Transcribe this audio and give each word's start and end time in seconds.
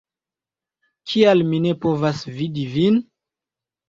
Kial 1.11 1.43
mi 1.49 1.59
ne 1.65 1.73
povas 1.85 2.23
vidi 2.39 2.65
vin? 2.77 2.97